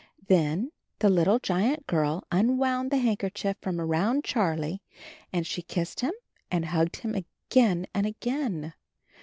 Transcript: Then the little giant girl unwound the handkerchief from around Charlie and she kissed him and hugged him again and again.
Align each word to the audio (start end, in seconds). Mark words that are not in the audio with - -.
Then 0.27 0.71
the 0.97 1.11
little 1.11 1.37
giant 1.37 1.85
girl 1.85 2.23
unwound 2.31 2.89
the 2.89 2.97
handkerchief 2.97 3.55
from 3.61 3.79
around 3.79 4.23
Charlie 4.23 4.81
and 5.31 5.45
she 5.45 5.61
kissed 5.61 5.99
him 5.99 6.13
and 6.49 6.65
hugged 6.65 6.95
him 6.95 7.13
again 7.13 7.85
and 7.93 8.07
again. 8.07 8.73